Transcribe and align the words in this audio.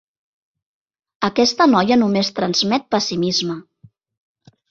Aquesta 1.27 1.67
noia 1.75 1.99
només 2.03 2.33
transmet 2.39 2.89
pessimisme. 2.97 3.59